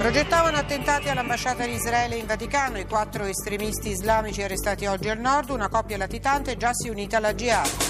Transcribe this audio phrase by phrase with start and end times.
[0.00, 5.50] Progettavano attentati all'ambasciata di Israele in Vaticano, i quattro estremisti islamici arrestati oggi al nord,
[5.50, 7.89] una coppia latitante già si è unita alla jihad.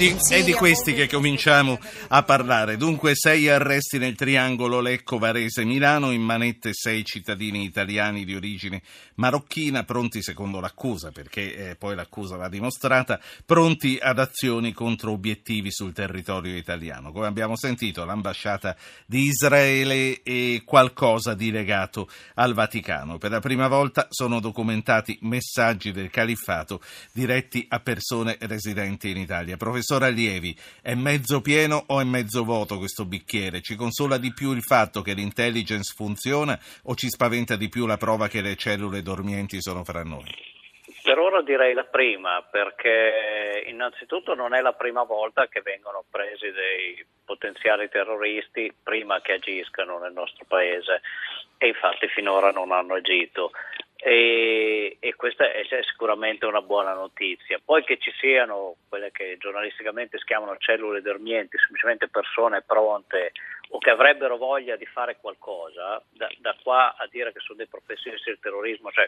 [0.00, 1.78] Di, è di questi che cominciamo
[2.08, 2.78] a parlare.
[2.78, 8.80] Dunque, sei arresti nel triangolo Lecco, Varese, Milano, in manette sei cittadini italiani di origine
[9.16, 15.70] marocchina, pronti secondo l'accusa, perché eh, poi l'accusa va dimostrata, pronti ad azioni contro obiettivi
[15.70, 17.12] sul territorio italiano.
[17.12, 23.18] Come abbiamo sentito, l'ambasciata di Israele e qualcosa di legato al Vaticano.
[23.18, 26.80] Per la prima volta sono documentati messaggi del califfato
[27.12, 29.58] diretti a persone residenti in Italia.
[29.70, 33.60] Professor Professor Allievi, è mezzo pieno o è mezzo vuoto questo bicchiere?
[33.60, 37.96] Ci consola di più il fatto che l'intelligence funziona o ci spaventa di più la
[37.96, 40.26] prova che le cellule dormienti sono fra noi?
[41.02, 46.50] Per ora direi la prima, perché innanzitutto non è la prima volta che vengono presi
[46.50, 51.00] dei potenziali terroristi prima che agiscano nel nostro paese
[51.58, 53.52] e infatti finora non hanno agito
[54.02, 57.60] e, e, questa è sicuramente una buona notizia.
[57.62, 63.32] Poi che ci siano quelle che giornalisticamente si chiamano cellule dormienti, semplicemente persone pronte
[63.68, 67.66] o che avrebbero voglia di fare qualcosa, da, da qua a dire che sono dei
[67.66, 69.06] professionisti del terrorismo, cioè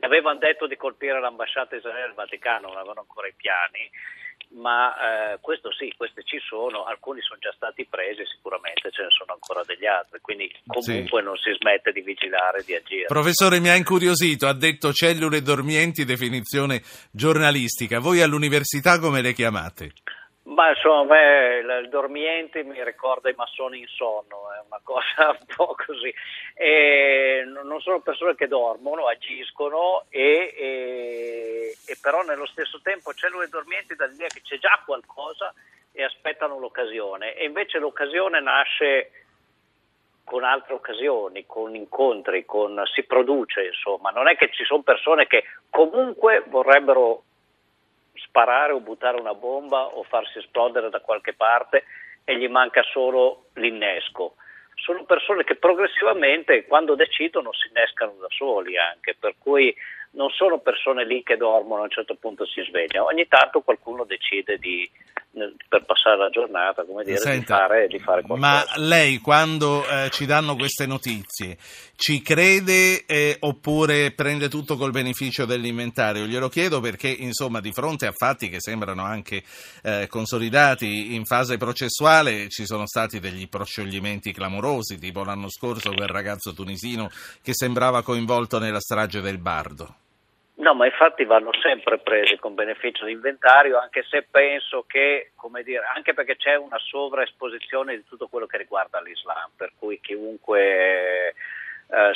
[0.00, 3.90] avevano detto di colpire l'ambasciata Israele al Vaticano, non avevano ancora i piani
[4.52, 9.10] ma eh, questo sì, questi ci sono, alcuni sono già stati presi, sicuramente ce ne
[9.10, 11.26] sono ancora degli altri, quindi comunque sì.
[11.26, 13.06] non si smette di vigilare, di agire.
[13.06, 19.92] Professore, mi ha incuriosito, ha detto cellule dormienti, definizione giornalistica, voi all'università come le chiamate?
[20.42, 21.16] Ma insomma,
[21.58, 26.12] il dormiente mi ricorda i massoni in sonno, è una cosa un po' così.
[26.54, 27.44] E
[27.80, 34.28] sono persone che dormono, agiscono e, e, e però nello stesso tempo cellule dormienti dall'idea
[34.28, 35.52] che c'è già qualcosa
[35.92, 37.34] e aspettano l'occasione.
[37.34, 39.10] E invece l'occasione nasce
[40.24, 44.10] con altre occasioni, con incontri, con, si produce insomma.
[44.10, 47.24] Non è che ci sono persone che comunque vorrebbero
[48.14, 51.84] sparare o buttare una bomba o farsi esplodere da qualche parte
[52.24, 54.36] e gli manca solo l'innesco.
[54.82, 59.74] Sono persone che progressivamente quando decidono si innescano da soli anche, per cui
[60.12, 64.04] non sono persone lì che dormono a un certo punto si svegliano, ogni tanto qualcuno
[64.04, 64.90] decide di
[65.68, 68.40] per passare la giornata, come dire, Senta, di, fare, di fare qualcosa.
[68.40, 71.56] Ma lei quando eh, ci danno queste notizie
[71.94, 76.26] ci crede eh, oppure prende tutto col beneficio dell'inventario?
[76.26, 79.42] Glielo chiedo perché insomma di fronte a fatti che sembrano anche
[79.82, 86.08] eh, consolidati in fase processuale ci sono stati degli proscioglimenti clamorosi, tipo l'anno scorso quel
[86.08, 87.08] ragazzo tunisino
[87.42, 89.94] che sembrava coinvolto nella strage del Bardo.
[90.60, 95.62] No, ma infatti vanno sempre presi con beneficio di inventario, anche se penso che, come
[95.62, 101.28] dire, anche perché c'è una sovraesposizione di tutto quello che riguarda l'Islam, per cui chiunque
[101.28, 101.34] eh,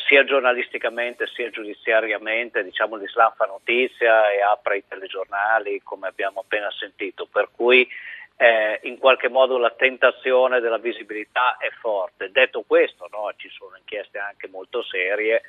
[0.06, 6.70] sia giornalisticamente sia giudiziariamente, diciamo l'Islam fa notizia e apre i telegiornali, come abbiamo appena
[6.72, 7.88] sentito, per cui
[8.36, 12.30] eh, in qualche modo la tentazione della visibilità è forte.
[12.30, 15.40] Detto questo, no, ci sono inchieste anche molto serie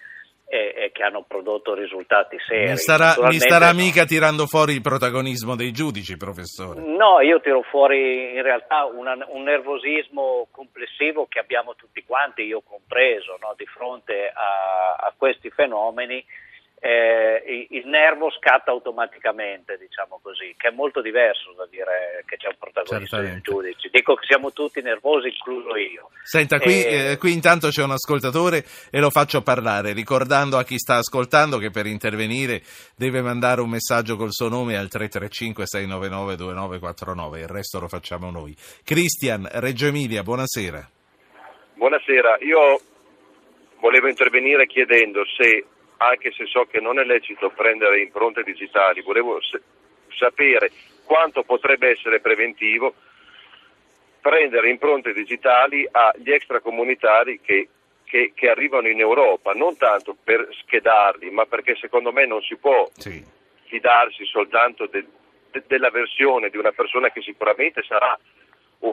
[0.47, 2.69] e, che hanno prodotto risultati seri.
[2.69, 6.81] Mi starà, mi starà mica tirando fuori il protagonismo dei giudici, professore?
[6.81, 12.61] No, io tiro fuori in realtà una, un nervosismo complessivo che abbiamo tutti quanti, io
[12.61, 16.23] compreso, no, di fronte a, a questi fenomeni
[16.85, 22.49] eh, il nervo scatta automaticamente, diciamo così, che è molto diverso da dire che c'è
[22.49, 23.89] un protagonista del giudice.
[23.91, 26.11] Dico che siamo tutti nervosi, incluso io.
[26.21, 30.63] Senta, qui, eh, eh, qui, intanto c'è un ascoltatore e lo faccio parlare, ricordando a
[30.63, 32.61] chi sta ascoltando che per intervenire
[32.95, 38.55] deve mandare un messaggio col suo nome al 335-699-2949, il resto lo facciamo noi.
[38.83, 40.87] Cristian, Reggio Emilia, buonasera.
[41.73, 42.79] Buonasera, io
[43.79, 45.65] volevo intervenire chiedendo se
[45.97, 49.39] anche se so che non è lecito prendere impronte digitali, volevo
[50.17, 50.71] sapere
[51.03, 52.93] quanto potrebbe essere preventivo
[54.25, 57.69] prendere impronte digitali agli extracomunitari che,
[58.03, 62.55] che, che arrivano in Europa, non tanto per schedarli, ma perché secondo me non si
[62.55, 63.23] può sì.
[63.65, 65.05] fidarsi soltanto de,
[65.51, 68.17] de, della versione di una persona che sicuramente sarà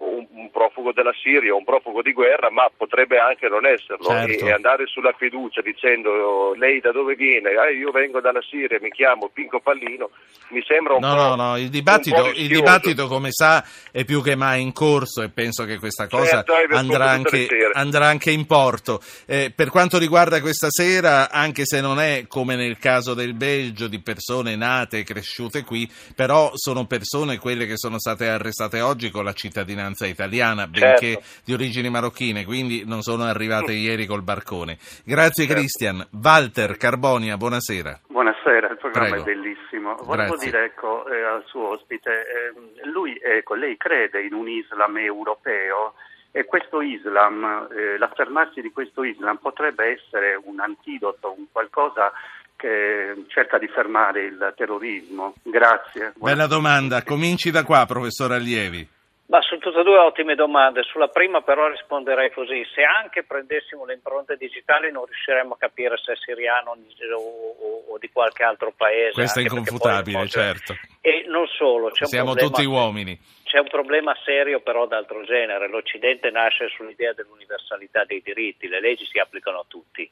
[0.00, 4.44] un, un, profugo della Siria, un profugo di guerra, ma potrebbe anche non esserlo certo.
[4.44, 7.50] e, e, andare sulla fiducia dicendo lei da dove viene?
[7.50, 10.10] Eh, io vengo dalla Siria, mi chiamo Pinco Pallino,
[10.48, 11.22] mi sembra un no, po'.
[11.22, 15.28] No, no, il dibattito, il dibattito, come sa è più che mai in corso e
[15.28, 19.00] penso che questa cosa certo, andrà, anche, andrà, anche, in porto.
[19.26, 23.88] Eh, per quanto riguarda questa sera, anche se non è come nel caso del Belgio
[23.88, 29.10] di persone nate e cresciute qui, però sono persone quelle che sono state arrestate oggi
[29.10, 31.00] con la cittadinanza cittadinanza italiana, Certo.
[31.06, 34.78] benché di origini marocchine, quindi non sono arrivate ieri col barcone.
[35.04, 35.60] Grazie Certo.
[35.60, 36.06] Cristian.
[36.22, 38.00] Walter Carbonia, buonasera.
[38.06, 39.22] Buonasera, il programma Prego.
[39.22, 39.94] è bellissimo.
[40.02, 40.50] Volevo Grazie.
[40.50, 45.94] dire ecco, eh, al suo ospite, ehm, lui, ecco, lei crede in un Islam europeo
[46.30, 52.12] e questo Islam, eh, l'affermarsi di questo Islam potrebbe essere un antidoto, un qualcosa
[52.56, 55.34] che cerca di fermare il terrorismo.
[55.42, 56.12] Grazie.
[56.16, 57.02] Bella domanda.
[57.02, 58.88] Cominci da qua, professor Allievi.
[59.26, 60.82] Ma sono tutte e due ottime domande.
[60.82, 62.66] Sulla prima però risponderei così.
[62.74, 67.84] Se anche prendessimo le impronte digitali non riusciremmo a capire se è siriano o, o-
[67.94, 69.12] o di qualche altro paese.
[69.12, 70.74] Questo è inconfutabile, poi- certo.
[71.00, 73.18] E non solo, c'è un Siamo problema- tutti uomini.
[73.44, 75.68] C'è un problema serio però d'altro genere.
[75.68, 80.08] L'Occidente nasce sull'idea dell'universalità dei diritti, le leggi si applicano a tutti,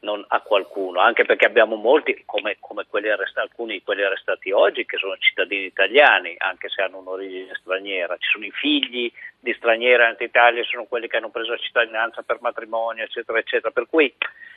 [0.00, 4.86] non a qualcuno, anche perché abbiamo molti, come, come arrestati, alcuni di quelli arrestati oggi,
[4.86, 8.16] che sono cittadini italiani, anche se hanno un'origine straniera.
[8.16, 9.10] Ci sono i figli
[9.40, 13.70] di stranieri anti-Italia, sono quelli che hanno preso la cittadinanza per matrimonio, eccetera, eccetera.
[13.72, 14.12] Per cui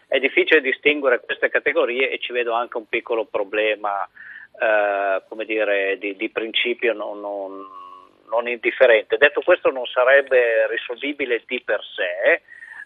[0.07, 4.07] è difficile distinguere queste categorie e ci vedo anche un piccolo problema,
[4.59, 7.79] eh, come dire, di, di principio non, non-
[8.29, 9.17] non indifferente.
[9.17, 12.41] Detto questo non sarebbe risolvibile di per sé,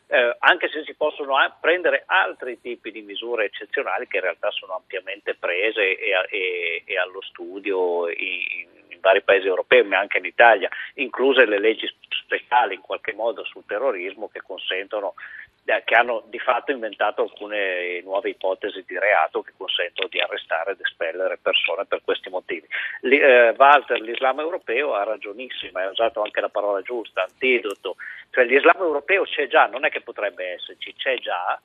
[0.07, 4.52] eh, anche se si possono a- prendere altri tipi di misure eccezionali che in realtà
[4.52, 10.00] sono ampiamente prese e, a- e- e allo studio in, in vari paesi europei, ma
[10.00, 15.45] anche in Italia, incluse le leggi speciali in qualche modo sul terrorismo che consentono eh,
[15.84, 20.80] che hanno di fatto inventato alcune nuove ipotesi di reato che consentono di arrestare ed
[20.80, 22.68] espellere persone per questi motivi.
[23.02, 27.96] Eh, Walter, l'Islam europeo ha ragionissimo, ha usato anche la parola giusta, antidoto,
[28.30, 31.60] cioè l'Islam europeo c'è già, non è che potrebbe esserci, c'è già,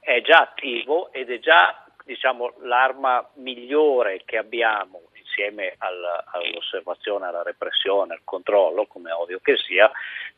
[0.00, 7.42] è già attivo ed è già diciamo, l'arma migliore che abbiamo insieme al- all'osservazione, alla
[7.42, 9.90] repressione, al controllo, come è ovvio che sia,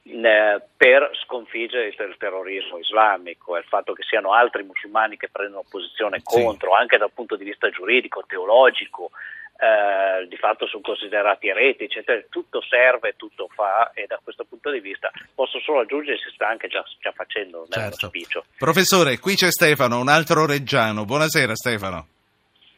[0.05, 5.65] eh, per sconfiggere il terrorismo islamico e il fatto che siano altri musulmani che prendono
[5.69, 6.25] posizione Sì.
[6.25, 9.11] contro, anche dal punto di vista giuridico, teologico,
[9.59, 14.71] eh, di fatto sono considerati ereti, eccetera, tutto serve, tutto fa e da questo punto
[14.71, 18.05] di vista posso solo aggiungere si sta anche già, già facendo nel Certo.
[18.07, 18.45] auspicio.
[18.59, 21.05] Professore, qui c'è Stefano, un altro reggiano.
[21.07, 22.07] Buonasera Stefano.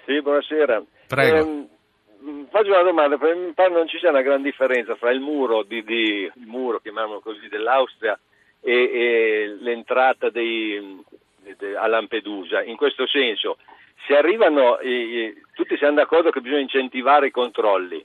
[0.04, 0.80] Sì, buonasera.
[1.08, 1.44] Prego.
[1.46, 1.68] Mh,
[2.50, 5.82] faccio una domanda, perché mi non ci sia una gran differenza fra il muro, di,
[5.84, 8.18] di- il muro chiamiamolo così, dell'Austria
[8.60, 11.02] e, e l'entrata dei-
[11.56, 12.62] de- a Lampedusa.
[12.62, 13.58] In questo senso,
[14.06, 18.04] se arrivano, eh, tutti siamo d'accordo che bisogna incentivare i controlli.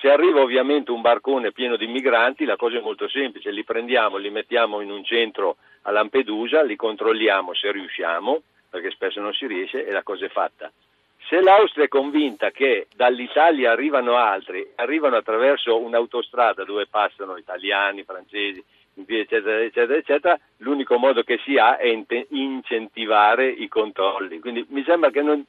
[0.00, 4.16] Se arriva ovviamente un barcone pieno di migranti, la cosa è molto semplice, li prendiamo,
[4.16, 9.46] li mettiamo in un centro a Lampedusa, li controlliamo se riusciamo, perché spesso non si
[9.46, 10.72] riesce e la cosa è fatta.
[11.30, 18.60] Se l'Austria è convinta che dall'Italia arrivano altri, arrivano attraverso un'autostrada dove passano italiani, francesi,
[19.06, 21.86] eccetera, eccetera, eccetera, l'unico modo che si ha è
[22.30, 24.40] incentivare i controlli.
[24.40, 25.44] Quindi mi sembra che, non-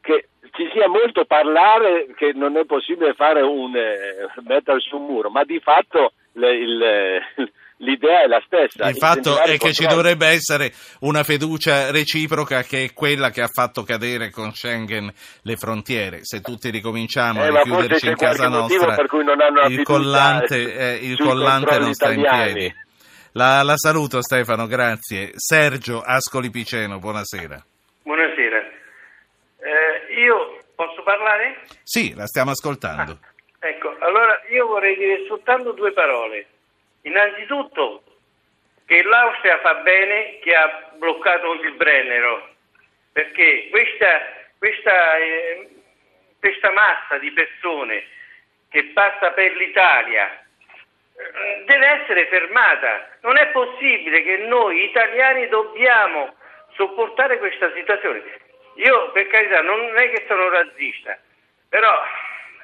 [0.00, 5.06] che ci sia molto parlare che non è possibile fare un, eh, mettere su un
[5.06, 7.50] muro, ma di fatto le- il-
[7.80, 8.88] l'idea è la stessa.
[8.88, 13.48] Il fatto è che ci dovrebbe essere una fiducia reciproca che è quella che ha
[13.48, 15.12] fatto cadere con Schengen
[15.42, 16.20] le frontiere.
[16.22, 19.82] Se tutti ricominciamo Eh, a forse in casa nostra, per cui non hanno la il
[19.82, 22.52] collante, eh, il sui collante non sta in italiani.
[22.52, 22.74] piedi.
[23.32, 25.32] La, la saluto Stefano, grazie.
[25.36, 27.64] Sergio Ascoli Piceno, buonasera.
[28.02, 28.58] Buonasera.
[29.62, 31.60] Eh, io posso parlare?
[31.82, 33.18] Sì, la stiamo ascoltando.
[33.60, 36.46] Ecco, allora io vorrei dire soltanto due parole.
[37.02, 38.02] Innanzitutto
[38.86, 42.48] che l'Austria fa bene che ha bloccato il Brennero,
[43.12, 44.20] perché questa,
[44.58, 45.68] questa, eh,
[46.38, 48.04] questa massa di persone
[48.68, 53.08] che passa per l'Italia eh, deve essere fermata.
[53.22, 56.34] Non è possibile che noi italiani dobbiamo
[56.74, 58.22] sopportare questa situazione.
[58.74, 61.18] Io per carità non è che sono razzista,
[61.68, 62.02] però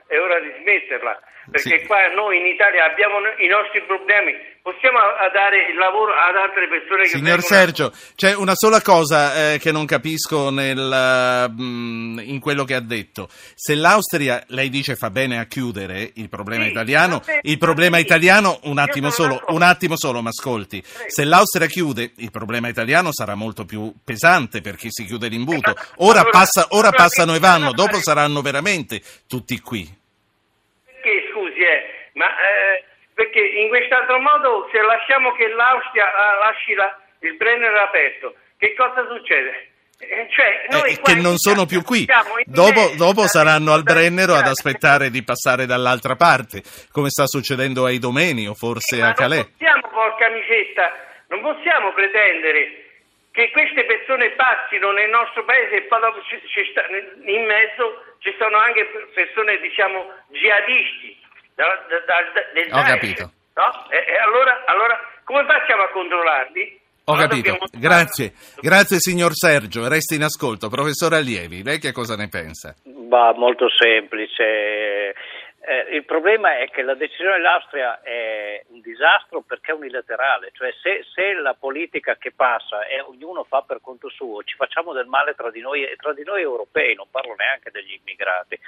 [0.09, 1.21] è ora di smetterla,
[1.51, 1.87] perché Sì.
[1.87, 4.37] qua noi in Italia abbiamo i nostri problemi,
[4.67, 4.99] possiamo
[5.33, 9.71] dare il lavoro ad altre persone che Signor Sergio, c'è una sola cosa eh, che
[9.71, 10.77] non capisco nel,
[11.57, 13.29] mh, in quello che ha detto.
[13.55, 17.99] Se l'Austria, lei dice, fa bene a chiudere il problema Sì, italiano, bene, il problema
[17.99, 18.03] sì.
[18.03, 20.83] italiano, un attimo solo, un attimo solo, ma ascolti.
[20.85, 25.71] Se l'Austria chiude, il problema italiano sarà molto più pesante perché si chiude l'imbuto.
[25.77, 25.93] Esatto.
[26.05, 29.89] Ora, Allora- passa- ora allora passano e vanno, dopo saranno veramente tutti qui.
[30.85, 32.85] Perché scusi, eh, ma eh,
[33.37, 38.75] perché in quest'altro modo se lasciamo che l'Austria eh, lasci la- il Brenner aperto, che
[38.75, 39.73] cosa succede?
[39.99, 42.07] Eh, cioè, eh, che non sono più qui.
[42.45, 46.63] Dopo, dopo saranno al Brennero ad aspettare di passare dall'altra parte,
[46.93, 49.41] come sta succedendo ai Domeni o forse Ma a Calais.
[49.41, 50.93] Non possiamo, porca amicetta,
[51.29, 52.85] non possiamo pretendere
[53.33, 58.05] che queste persone passino nel nostro paese e poi dopo ci, ci sta- in mezzo
[58.21, 61.25] ci sono anche persone, diciamo, jihadisti.
[61.57, 63.31] Da, da, da- del Ho Daesh, capito.
[63.55, 63.89] no?
[63.91, 66.81] E, e allora, allora come facciamo a controllarli?
[67.09, 70.69] Ho Allora capito, dobbiamo- grazie, grazie signor Sergio, resti in ascolto.
[70.69, 72.75] Professore Allievi, lei che cosa ne pensa?
[72.85, 75.15] Va molto semplice.
[75.69, 80.71] Eh, il problema è che la decisione dell'Austria è un disastro perché è unilaterale, cioè
[80.83, 85.07] se, se la politica che passa e ognuno fa per conto suo, ci facciamo del
[85.07, 88.59] male tra di noi e tra di noi europei, non parlo neanche degli immigrati.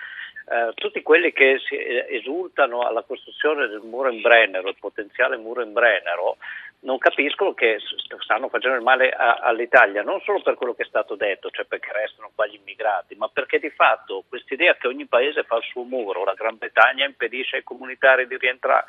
[0.50, 5.62] Eh, tutti quelli che eh, esultano alla costruzione del muro in Brennero, il potenziale muro
[5.62, 6.38] in Brennero,
[6.80, 7.78] non capiscono che
[8.20, 11.64] stanno facendo il male a- all'Italia, non solo per quello che è stato detto, cioè
[11.64, 15.64] perché restano qua gli immigrati, ma perché di fatto quest'idea che ogni paese fa il
[15.64, 18.84] suo muro, la Gran Bretagna impedisce ai comunitari di rientrare,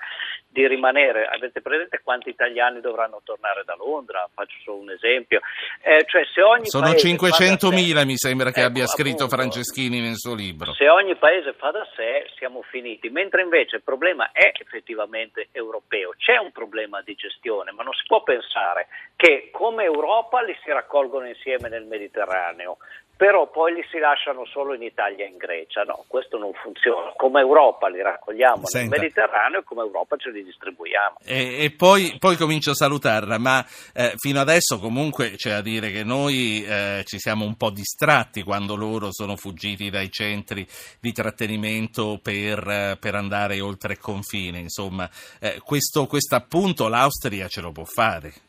[0.48, 4.27] di rimanere, avete presente quanti italiani dovranno tornare da Londra?
[4.34, 5.39] Faccio solo un esempio.
[5.81, 8.86] Eh, cioè, se ogni Sono paese fa da sé- 500.000 mi sembra che Ecco, abbia
[8.86, 9.36] scritto appunto.
[9.36, 10.74] Franceschini nel suo libro.
[10.74, 16.13] Se ogni paese fa da sé siamo finiti, mentre invece il problema è effettivamente europeo.
[16.17, 20.69] C'è un problema di gestione, ma non si può pensare che come Europa li si
[20.69, 22.77] raccolgono insieme nel Mediterraneo,
[23.20, 25.84] però poi li si lasciano solo in Italia e in Grecia.
[25.84, 27.12] No, questo non funziona.
[27.18, 28.96] Come Europa li raccogliamo Senta.
[28.96, 31.18] nel Mediterraneo e come Europa ce li distribuiamo.
[31.26, 33.62] E, e poi, poi comincio a salutarla, ma
[33.94, 38.42] eh, fino adesso comunque c'è a dire che noi eh, ci siamo un po' distratti
[38.42, 40.66] quando loro sono fuggiti dai centri
[41.02, 44.60] di trattenimento per, eh, per andare oltre confine.
[44.60, 45.10] Insomma,
[45.42, 48.48] eh, questo, questo appunto l'Austria ce lo può fare.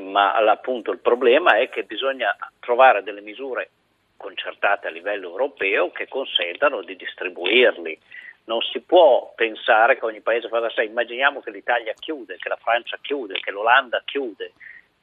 [0.00, 3.70] Ma appunto il problema è che bisogna trovare delle misure
[4.16, 7.98] concertate a livello europeo che consentano di distribuirli.
[8.44, 10.84] Non si può pensare che ogni paese fa da sé.
[10.84, 14.52] Immaginiamo che l'Italia chiude, che la Francia chiude, che l'Olanda chiude,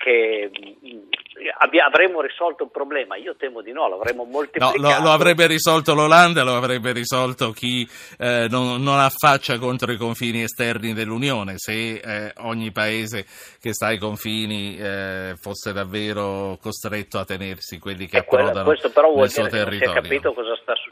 [0.01, 3.17] che mm, avremmo risolto il problema.
[3.17, 4.77] Io temo di no, l'avremmo No, moltiplicato.
[4.79, 7.85] lo, lo avrebbe risolto l'Olanda, lo avrebbe risolto chi
[8.17, 11.55] eh, non, non affaccia contro i confini esterni dell'Unione.
[11.57, 13.25] Se eh, ogni paese
[13.59, 18.69] che sta ai confini eh, fosse davvero costretto a tenersi quelli che E quello- approdano
[18.69, 20.01] questo però vuol nel suo dire che non si è territorio.
[20.01, 20.88] capito cosa sta succedendo,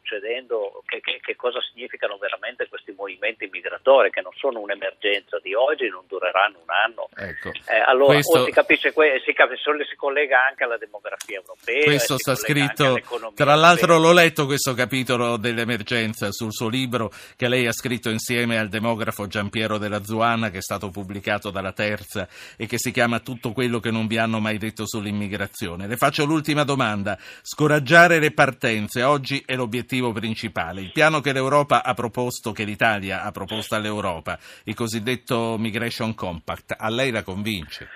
[0.86, 5.90] che, che- che cosa significano veramente questi movimenti migratori, che non sono un'emergenza di oggi,
[5.90, 7.10] non dureranno un anno.
[7.16, 7.50] Ecco.
[7.68, 8.94] Eh, allora, Questo- si capisce,
[9.26, 11.84] si, cap- solo si collega anche alla demografia europea.
[11.84, 13.00] Questo sta scritto,
[13.36, 13.98] tra l'altro europea.
[13.98, 19.28] l'ho letto questo capitolo dell'emergenza sul suo libro che lei ha scritto insieme al demografo
[19.28, 23.80] Giampiero della Zuana che è stato pubblicato dalla Terza e che si chiama Tutto quello
[23.80, 25.88] che non vi hanno mai detto sull'immigrazione.
[25.88, 27.18] Le faccio l'ultima domanda.
[27.42, 30.82] Scoraggiare le partenze oggi è l'obiettivo principale.
[30.82, 36.76] Il piano che l'Europa ha proposto, che l'Italia ha proposto all'Europa, il cosiddetto Migration Compact,
[36.78, 37.90] a lei la convince?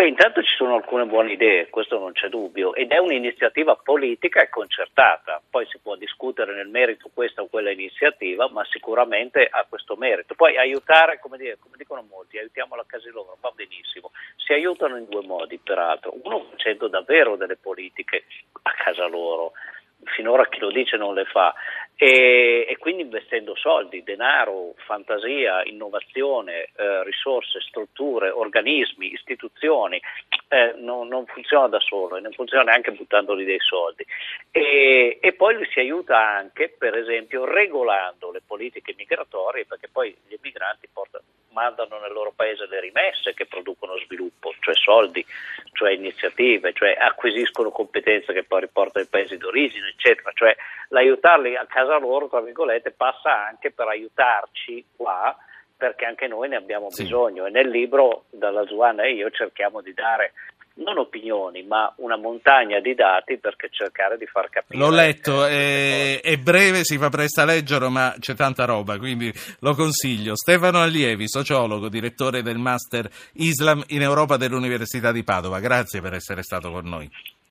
[0.00, 4.40] Beh, intanto ci sono alcune buone idee, questo non c'è dubbio, ed è un'iniziativa politica
[4.40, 5.42] e concertata.
[5.50, 10.34] Poi si può discutere nel merito questa o quella iniziativa, ma sicuramente ha questo merito.
[10.34, 14.12] Poi aiutare, come, dire, come dicono molti, aiutiamo a casa loro, va benissimo.
[14.36, 16.14] Si aiutano in due modi, peraltro.
[16.22, 18.24] Uno facendo davvero delle politiche
[18.62, 19.52] a casa loro.
[20.04, 21.54] Finora chi lo dice non le fa
[22.02, 30.00] e, e quindi investendo soldi, denaro, fantasia, innovazione, eh, risorse, strutture, organismi, istituzioni,
[30.48, 34.06] eh, non, non funziona da solo e non funziona neanche buttandoli dei soldi.
[34.50, 40.16] E, e poi li si aiuta anche, per esempio, regolando le politiche migratorie, perché poi
[40.26, 45.24] gli emigranti portano, mandano nel loro paese le rimesse che producono sviluppo, cioè soldi,
[45.72, 50.30] cioè iniziative, cioè acquisiscono competenze che poi riportano ai paesi d'origine, eccetera.
[50.32, 50.56] Cioè
[50.88, 55.36] l'aiutarli a casa loro, tra virgolette, passa anche per aiutarci qua
[55.76, 57.04] perché anche noi ne abbiamo Sì.
[57.04, 60.32] bisogno e nel libro dalla Zuana e io cerchiamo di dare
[60.74, 66.20] non opinioni ma una montagna di dati perché cercare di far capire L'ho letto, è,
[66.20, 70.36] è breve, si fa presto a leggerlo, ma c'è tanta roba, quindi lo consiglio.
[70.36, 76.42] Stefano Allievi, sociologo, direttore del Master Islam in Europa dell'Università di Padova, grazie per essere
[76.42, 77.10] stato con noi.